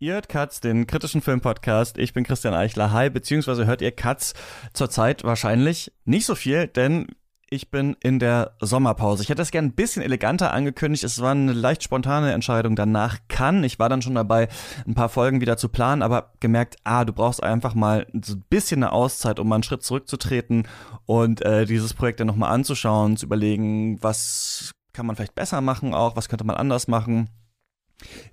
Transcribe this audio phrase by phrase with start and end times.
[0.00, 1.98] Ihr hört Katz, den kritischen Filmpodcast.
[1.98, 2.90] Ich bin Christian Eichler.
[2.90, 4.34] Hi, beziehungsweise hört ihr Katz
[4.72, 7.06] zurzeit wahrscheinlich nicht so viel, denn
[7.48, 9.22] ich bin in der Sommerpause.
[9.22, 11.04] Ich hätte das gerne ein bisschen eleganter angekündigt.
[11.04, 12.74] Es war eine leicht spontane Entscheidung.
[12.74, 13.62] Danach kann.
[13.62, 14.48] Ich war dann schon dabei,
[14.84, 18.44] ein paar Folgen wieder zu planen, aber gemerkt, ah, du brauchst einfach mal so ein
[18.50, 20.66] bisschen eine Auszeit, um mal einen Schritt zurückzutreten
[21.06, 25.94] und äh, dieses Projekt dann nochmal anzuschauen, zu überlegen, was kann man vielleicht besser machen
[25.94, 27.30] auch, was könnte man anders machen.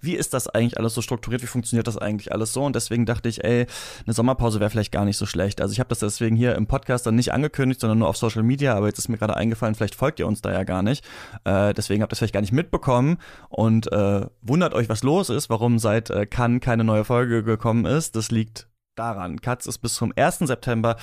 [0.02, 1.42] Wie ist das eigentlich alles so strukturiert?
[1.42, 2.64] Wie funktioniert das eigentlich alles so?
[2.64, 3.68] Und deswegen dachte ich, ey,
[4.06, 5.62] eine Sommerpause wäre vielleicht gar nicht so schlecht.
[5.62, 8.44] Also ich habe das deswegen hier im Podcast dann nicht angekündigt, sondern nur auf Social
[8.44, 8.76] Media.
[8.76, 11.06] Aber jetzt ist mir gerade eingefallen, vielleicht folgt ihr uns da ja gar nicht.
[11.44, 13.18] Äh, deswegen habt ihr das vielleicht gar nicht mitbekommen
[13.50, 17.86] und äh, wundert euch, was los ist, warum seit äh, Cannes keine neue Folge gekommen
[17.86, 18.16] ist.
[18.16, 19.42] Das liegt daran.
[19.42, 20.40] Katz ist bis zum 1.
[20.40, 20.98] September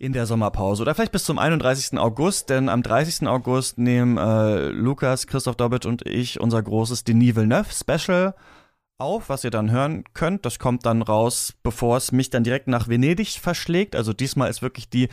[0.00, 1.98] in der Sommerpause oder vielleicht bis zum 31.
[1.98, 3.28] August, denn am 30.
[3.28, 8.34] August nehmen äh, Lukas, Christoph Dobbit und ich unser großes Denis Villeneuve Special
[8.96, 10.46] auf, was ihr dann hören könnt.
[10.46, 13.94] Das kommt dann raus, bevor es mich dann direkt nach Venedig verschlägt.
[13.94, 15.08] Also diesmal ist wirklich die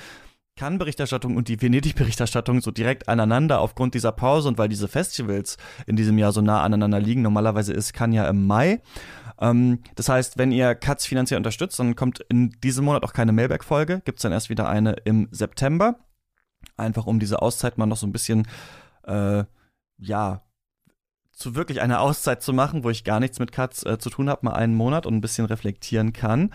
[0.56, 5.98] Cannes-Berichterstattung und die Venedig-Berichterstattung so direkt aneinander aufgrund dieser Pause und weil diese Festivals in
[5.98, 7.22] diesem Jahr so nah aneinander liegen.
[7.24, 8.82] Normalerweise ist Cannes ja im Mai.
[9.40, 13.32] Ähm, das heißt, wenn ihr Katz finanziell unterstützt, dann kommt in diesem Monat auch keine
[13.32, 16.00] Mailback-Folge, gibt es dann erst wieder eine im September.
[16.76, 18.48] Einfach um diese Auszeit mal noch so ein bisschen,
[19.04, 19.44] äh,
[19.98, 20.44] ja,
[21.32, 24.30] zu wirklich einer Auszeit zu machen, wo ich gar nichts mit Katz äh, zu tun
[24.30, 26.52] habe, mal einen Monat und ein bisschen reflektieren kann.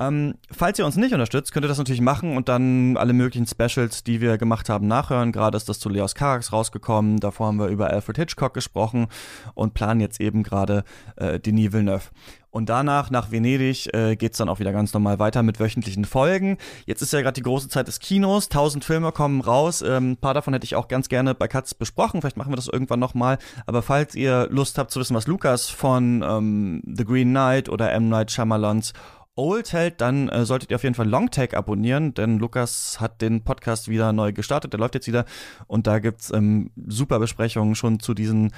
[0.00, 3.46] Ähm, falls ihr uns nicht unterstützt, könnt ihr das natürlich machen und dann alle möglichen
[3.46, 5.30] Specials, die wir gemacht haben, nachhören.
[5.30, 7.20] Gerade ist das zu Leos Carax rausgekommen.
[7.20, 9.06] Davor haben wir über Alfred Hitchcock gesprochen
[9.54, 10.82] und planen jetzt eben gerade
[11.16, 12.10] äh, Denis Villeneuve.
[12.50, 16.56] Und danach, nach Venedig, äh, geht's dann auch wieder ganz normal weiter mit wöchentlichen Folgen.
[16.86, 18.48] Jetzt ist ja gerade die große Zeit des Kinos.
[18.48, 19.82] Tausend Filme kommen raus.
[19.82, 22.20] Ähm, ein paar davon hätte ich auch ganz gerne bei Katz besprochen.
[22.20, 23.38] Vielleicht machen wir das irgendwann nochmal.
[23.66, 27.90] Aber falls ihr Lust habt zu wissen, was Lukas von ähm, The Green Knight oder
[27.92, 28.08] M.
[28.08, 28.92] Night Shyamalans
[29.36, 33.42] Old hält, dann äh, solltet ihr auf jeden Fall Longtag abonnieren, denn Lukas hat den
[33.42, 35.24] Podcast wieder neu gestartet, der läuft jetzt wieder
[35.66, 38.50] und da gibt's ähm, super Besprechungen schon zu diesem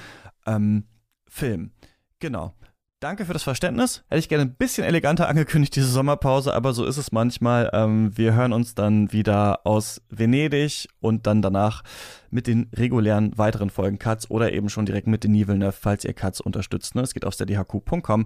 [0.45, 0.83] ähm,
[1.27, 1.71] Film.
[2.19, 2.53] Genau.
[2.99, 4.03] Danke für das Verständnis.
[4.09, 7.69] Hätte ich gerne ein bisschen eleganter angekündigt, diese Sommerpause, aber so ist es manchmal.
[7.71, 11.83] Ähm, wir hören uns dann wieder aus Venedig und dann danach
[12.31, 16.13] mit den regulären weiteren Folgen Cuts oder eben schon direkt mit den Villeneuve, falls ihr
[16.13, 16.95] Cuts unterstützt.
[16.95, 17.03] Ne?
[17.03, 18.25] Es geht auf steadyhq.com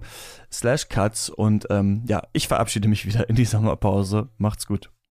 [0.50, 4.30] slash Cuts und ähm, ja, ich verabschiede mich wieder in die Sommerpause.
[4.38, 4.90] Macht's gut.